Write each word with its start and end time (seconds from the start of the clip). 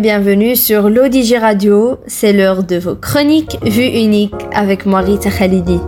bienvenue 0.00 0.56
sur 0.56 0.88
l'ODG 0.88 1.38
Radio. 1.38 1.98
C'est 2.06 2.32
l'heure 2.32 2.62
de 2.62 2.76
vos 2.76 2.94
chroniques 2.94 3.58
vues 3.62 3.88
uniques 3.88 4.34
avec 4.52 4.86
moi 4.86 5.00
Rita 5.00 5.30
Khalidi. 5.30 5.78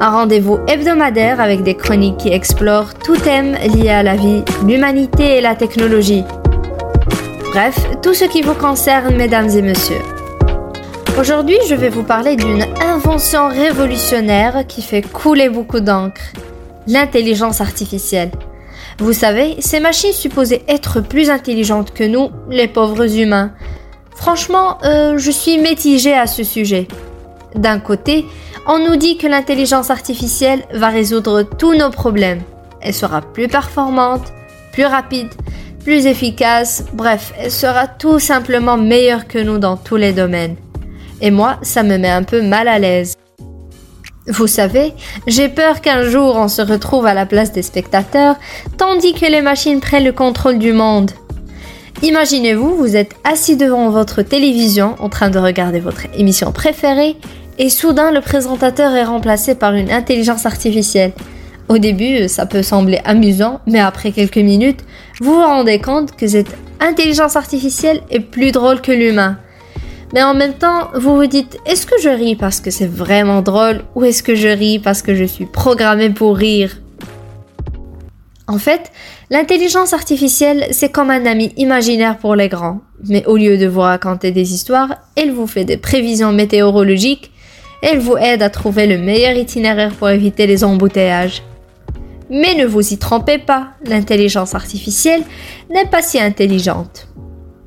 Un 0.00 0.10
rendez-vous 0.10 0.58
hebdomadaire 0.66 1.40
avec 1.40 1.62
des 1.62 1.74
chroniques 1.74 2.16
qui 2.16 2.30
explorent 2.30 2.94
tout 2.94 3.16
thème 3.16 3.56
lié 3.74 3.90
à 3.90 4.02
la 4.02 4.16
vie, 4.16 4.42
l'humanité 4.66 5.36
et 5.36 5.40
la 5.40 5.54
technologie. 5.54 6.24
Bref, 7.52 7.78
tout 8.02 8.14
ce 8.14 8.24
qui 8.24 8.42
vous 8.42 8.54
concerne, 8.54 9.14
mesdames 9.16 9.50
et 9.50 9.62
messieurs. 9.62 10.02
Aujourd'hui, 11.18 11.58
je 11.68 11.74
vais 11.74 11.90
vous 11.90 12.02
parler 12.02 12.36
d'une 12.36 12.64
invention 12.82 13.48
révolutionnaire 13.48 14.66
qui 14.66 14.82
fait 14.82 15.02
couler 15.02 15.48
beaucoup 15.48 15.80
d'encre. 15.80 16.22
L'intelligence 16.88 17.60
artificielle. 17.60 18.30
Vous 18.98 19.12
savez, 19.12 19.56
ces 19.60 19.80
machines 19.80 20.12
supposées 20.12 20.62
être 20.68 21.00
plus 21.00 21.30
intelligentes 21.30 21.92
que 21.92 22.04
nous, 22.04 22.30
les 22.50 22.68
pauvres 22.68 23.18
humains. 23.18 23.52
Franchement, 24.14 24.78
euh, 24.84 25.18
je 25.18 25.30
suis 25.30 25.58
mitigée 25.58 26.14
à 26.14 26.26
ce 26.26 26.44
sujet. 26.44 26.86
D'un 27.54 27.80
côté, 27.80 28.24
on 28.66 28.78
nous 28.78 28.96
dit 28.96 29.16
que 29.16 29.26
l'intelligence 29.26 29.90
artificielle 29.90 30.62
va 30.72 30.88
résoudre 30.88 31.42
tous 31.42 31.74
nos 31.74 31.90
problèmes. 31.90 32.42
Elle 32.80 32.94
sera 32.94 33.20
plus 33.20 33.48
performante, 33.48 34.32
plus 34.72 34.86
rapide, 34.86 35.28
plus 35.84 36.06
efficace, 36.06 36.84
bref, 36.92 37.32
elle 37.38 37.50
sera 37.50 37.86
tout 37.88 38.18
simplement 38.18 38.76
meilleure 38.76 39.26
que 39.26 39.38
nous 39.38 39.58
dans 39.58 39.76
tous 39.76 39.96
les 39.96 40.12
domaines. 40.12 40.56
Et 41.20 41.30
moi, 41.30 41.58
ça 41.62 41.82
me 41.82 41.98
met 41.98 42.10
un 42.10 42.22
peu 42.22 42.42
mal 42.42 42.68
à 42.68 42.78
l'aise. 42.78 43.16
Vous 44.28 44.46
savez, 44.46 44.92
j'ai 45.26 45.48
peur 45.48 45.80
qu'un 45.80 46.04
jour 46.04 46.36
on 46.36 46.46
se 46.46 46.62
retrouve 46.62 47.06
à 47.06 47.14
la 47.14 47.26
place 47.26 47.50
des 47.50 47.62
spectateurs, 47.62 48.36
tandis 48.78 49.14
que 49.14 49.26
les 49.26 49.42
machines 49.42 49.80
prennent 49.80 50.04
le 50.04 50.12
contrôle 50.12 50.58
du 50.58 50.72
monde. 50.72 51.10
Imaginez-vous, 52.02 52.76
vous 52.76 52.96
êtes 52.96 53.16
assis 53.24 53.56
devant 53.56 53.90
votre 53.90 54.22
télévision 54.22 54.94
en 55.00 55.08
train 55.08 55.28
de 55.28 55.40
regarder 55.40 55.80
votre 55.80 56.06
émission 56.16 56.52
préférée, 56.52 57.16
et 57.58 57.68
soudain 57.68 58.12
le 58.12 58.20
présentateur 58.20 58.94
est 58.94 59.04
remplacé 59.04 59.56
par 59.56 59.74
une 59.74 59.90
intelligence 59.90 60.46
artificielle. 60.46 61.12
Au 61.68 61.78
début, 61.78 62.28
ça 62.28 62.46
peut 62.46 62.62
sembler 62.62 63.00
amusant, 63.04 63.60
mais 63.66 63.80
après 63.80 64.12
quelques 64.12 64.36
minutes, 64.36 64.84
vous 65.20 65.34
vous 65.34 65.40
rendez 65.40 65.80
compte 65.80 66.14
que 66.16 66.28
cette 66.28 66.56
intelligence 66.80 67.34
artificielle 67.34 68.02
est 68.10 68.20
plus 68.20 68.52
drôle 68.52 68.80
que 68.80 68.92
l'humain. 68.92 69.38
Mais 70.12 70.22
en 70.22 70.34
même 70.34 70.54
temps, 70.54 70.90
vous 70.94 71.16
vous 71.16 71.26
dites, 71.26 71.58
est-ce 71.66 71.86
que 71.86 72.00
je 72.00 72.08
ris 72.08 72.36
parce 72.36 72.60
que 72.60 72.70
c'est 72.70 72.90
vraiment 72.90 73.42
drôle 73.42 73.82
ou 73.94 74.04
est-ce 74.04 74.22
que 74.22 74.34
je 74.34 74.48
ris 74.48 74.78
parce 74.78 75.02
que 75.02 75.14
je 75.14 75.24
suis 75.24 75.46
programmé 75.46 76.10
pour 76.10 76.36
rire? 76.36 76.78
En 78.48 78.58
fait, 78.58 78.92
l'intelligence 79.30 79.92
artificielle, 79.92 80.66
c'est 80.72 80.90
comme 80.90 81.10
un 81.10 81.24
ami 81.26 81.52
imaginaire 81.56 82.18
pour 82.18 82.36
les 82.36 82.48
grands. 82.48 82.80
Mais 83.08 83.24
au 83.26 83.36
lieu 83.36 83.56
de 83.56 83.66
vous 83.66 83.80
raconter 83.80 84.30
des 84.30 84.52
histoires, 84.52 84.96
elle 85.16 85.32
vous 85.32 85.46
fait 85.46 85.64
des 85.64 85.76
prévisions 85.76 86.32
météorologiques 86.32 87.32
elle 87.82 87.98
vous 87.98 88.16
aide 88.16 88.42
à 88.42 88.48
trouver 88.48 88.86
le 88.86 88.96
meilleur 88.96 89.36
itinéraire 89.36 89.92
pour 89.92 90.08
éviter 90.08 90.46
les 90.46 90.62
embouteillages. 90.62 91.42
Mais 92.30 92.54
ne 92.54 92.64
vous 92.64 92.92
y 92.92 92.96
trompez 92.96 93.38
pas, 93.38 93.70
l'intelligence 93.84 94.54
artificielle 94.54 95.24
n'est 95.68 95.86
pas 95.86 96.00
si 96.00 96.20
intelligente. 96.20 97.08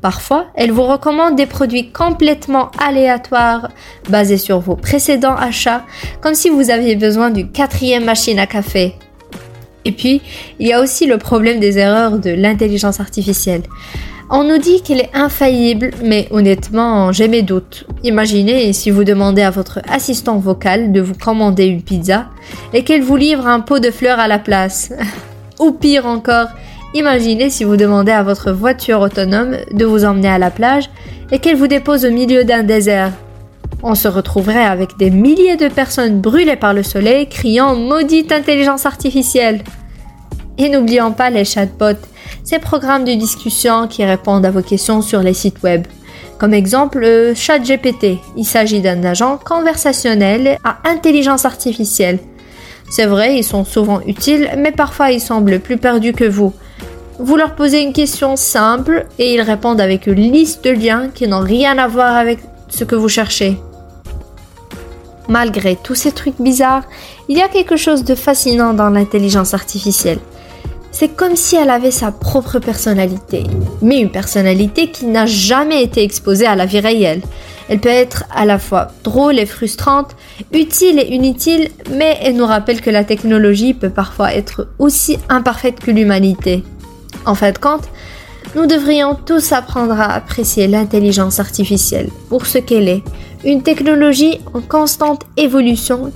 Parfois, 0.00 0.46
elle 0.54 0.72
vous 0.72 0.86
recommande 0.86 1.36
des 1.36 1.46
produits 1.46 1.90
complètement 1.90 2.70
aléatoires 2.78 3.68
basés 4.08 4.38
sur 4.38 4.58
vos 4.58 4.76
précédents 4.76 5.36
achats, 5.36 5.84
comme 6.22 6.34
si 6.34 6.48
vous 6.48 6.70
aviez 6.70 6.96
besoin 6.96 7.30
d'une 7.30 7.50
quatrième 7.50 8.04
machine 8.04 8.38
à 8.38 8.46
café. 8.46 8.94
Et 9.84 9.92
puis, 9.92 10.22
il 10.58 10.66
y 10.66 10.72
a 10.72 10.80
aussi 10.80 11.06
le 11.06 11.18
problème 11.18 11.60
des 11.60 11.78
erreurs 11.78 12.18
de 12.18 12.30
l'intelligence 12.30 13.00
artificielle. 13.00 13.62
On 14.32 14.44
nous 14.44 14.58
dit 14.58 14.80
qu'elle 14.80 15.00
est 15.00 15.10
infaillible, 15.12 15.90
mais 16.04 16.28
honnêtement, 16.30 17.10
j'ai 17.10 17.26
mes 17.26 17.42
doutes. 17.42 17.84
Imaginez 18.04 18.72
si 18.72 18.90
vous 18.90 19.02
demandez 19.02 19.42
à 19.42 19.50
votre 19.50 19.80
assistant 19.88 20.38
vocal 20.38 20.92
de 20.92 21.00
vous 21.00 21.14
commander 21.14 21.66
une 21.66 21.82
pizza 21.82 22.28
et 22.72 22.84
qu'elle 22.84 23.02
vous 23.02 23.16
livre 23.16 23.46
un 23.48 23.60
pot 23.60 23.80
de 23.80 23.90
fleurs 23.90 24.20
à 24.20 24.28
la 24.28 24.38
place. 24.38 24.92
Ou 25.58 25.72
pire 25.72 26.06
encore, 26.06 26.46
Imaginez 26.92 27.50
si 27.50 27.62
vous 27.62 27.76
demandez 27.76 28.10
à 28.10 28.24
votre 28.24 28.50
voiture 28.50 29.00
autonome 29.00 29.56
de 29.70 29.84
vous 29.84 30.04
emmener 30.04 30.28
à 30.28 30.38
la 30.38 30.50
plage 30.50 30.90
et 31.30 31.38
qu'elle 31.38 31.56
vous 31.56 31.68
dépose 31.68 32.04
au 32.04 32.10
milieu 32.10 32.42
d'un 32.42 32.64
désert. 32.64 33.12
On 33.84 33.94
se 33.94 34.08
retrouverait 34.08 34.64
avec 34.64 34.96
des 34.98 35.10
milliers 35.10 35.56
de 35.56 35.68
personnes 35.68 36.20
brûlées 36.20 36.56
par 36.56 36.74
le 36.74 36.82
soleil 36.82 37.28
criant 37.28 37.76
maudite 37.76 38.32
intelligence 38.32 38.86
artificielle. 38.86 39.62
Et 40.58 40.68
n'oublions 40.68 41.12
pas 41.12 41.30
les 41.30 41.44
chatbots, 41.44 42.06
ces 42.42 42.58
programmes 42.58 43.04
de 43.04 43.14
discussion 43.14 43.86
qui 43.86 44.04
répondent 44.04 44.44
à 44.44 44.50
vos 44.50 44.60
questions 44.60 45.00
sur 45.00 45.20
les 45.20 45.32
sites 45.32 45.62
web. 45.62 45.86
Comme 46.38 46.54
exemple, 46.54 47.04
euh, 47.04 47.34
ChatGPT. 47.34 48.18
Il 48.36 48.44
s'agit 48.44 48.80
d'un 48.80 49.04
agent 49.04 49.38
conversationnel 49.38 50.58
à 50.64 50.78
intelligence 50.84 51.44
artificielle. 51.44 52.18
C'est 52.90 53.06
vrai, 53.06 53.36
ils 53.36 53.44
sont 53.44 53.64
souvent 53.64 54.00
utiles, 54.06 54.50
mais 54.58 54.72
parfois 54.72 55.12
ils 55.12 55.20
semblent 55.20 55.60
plus 55.60 55.76
perdus 55.76 56.12
que 56.12 56.24
vous. 56.24 56.52
Vous 57.22 57.36
leur 57.36 57.54
posez 57.54 57.82
une 57.82 57.92
question 57.92 58.34
simple 58.34 59.04
et 59.18 59.34
ils 59.34 59.42
répondent 59.42 59.82
avec 59.82 60.06
une 60.06 60.32
liste 60.32 60.64
de 60.64 60.70
liens 60.70 61.10
qui 61.14 61.28
n'ont 61.28 61.40
rien 61.40 61.76
à 61.76 61.86
voir 61.86 62.16
avec 62.16 62.38
ce 62.68 62.84
que 62.84 62.94
vous 62.94 63.10
cherchez. 63.10 63.58
Malgré 65.28 65.76
tous 65.76 65.94
ces 65.94 66.12
trucs 66.12 66.40
bizarres, 66.40 66.84
il 67.28 67.36
y 67.36 67.42
a 67.42 67.48
quelque 67.48 67.76
chose 67.76 68.04
de 68.04 68.14
fascinant 68.14 68.72
dans 68.72 68.88
l'intelligence 68.88 69.52
artificielle. 69.52 70.18
C'est 70.92 71.14
comme 71.14 71.36
si 71.36 71.56
elle 71.56 71.68
avait 71.68 71.90
sa 71.90 72.10
propre 72.10 72.58
personnalité, 72.58 73.44
mais 73.82 74.00
une 74.00 74.10
personnalité 74.10 74.90
qui 74.90 75.04
n'a 75.04 75.26
jamais 75.26 75.82
été 75.82 76.02
exposée 76.02 76.46
à 76.46 76.56
la 76.56 76.64
vie 76.64 76.80
réelle. 76.80 77.20
Elle 77.68 77.80
peut 77.80 77.90
être 77.90 78.24
à 78.34 78.46
la 78.46 78.58
fois 78.58 78.88
drôle 79.04 79.38
et 79.38 79.46
frustrante, 79.46 80.16
utile 80.54 80.98
et 80.98 81.14
inutile, 81.14 81.68
mais 81.90 82.16
elle 82.22 82.36
nous 82.36 82.46
rappelle 82.46 82.80
que 82.80 82.88
la 82.88 83.04
technologie 83.04 83.74
peut 83.74 83.90
parfois 83.90 84.34
être 84.34 84.68
aussi 84.78 85.18
imparfaite 85.28 85.80
que 85.80 85.90
l'humanité. 85.90 86.64
En 87.26 87.34
fin 87.34 87.52
de 87.52 87.58
compte, 87.58 87.88
nous 88.54 88.66
devrions 88.66 89.14
tous 89.14 89.52
apprendre 89.52 89.98
à 90.00 90.12
apprécier 90.12 90.66
l'intelligence 90.66 91.38
artificielle 91.38 92.08
pour 92.28 92.46
ce 92.46 92.58
qu'elle 92.58 92.88
est, 92.88 93.02
une 93.44 93.62
technologie 93.62 94.40
en 94.54 94.60
constante 94.60 95.22
évolution 95.36 96.12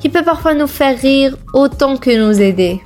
qui 0.00 0.08
peut 0.08 0.22
parfois 0.22 0.54
nous 0.54 0.66
faire 0.66 0.98
rire 0.98 1.36
autant 1.52 1.96
que 1.96 2.16
nous 2.16 2.40
aider. 2.40 2.80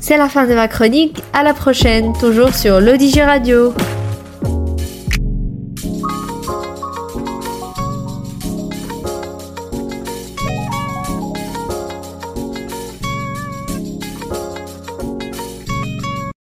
C'est 0.00 0.18
la 0.18 0.28
fin 0.28 0.46
de 0.46 0.54
ma 0.54 0.68
chronique, 0.68 1.22
à 1.32 1.42
la 1.42 1.54
prochaine, 1.54 2.12
toujours 2.18 2.54
sur 2.54 2.80
l'Odige 2.80 3.18
Radio. 3.18 3.72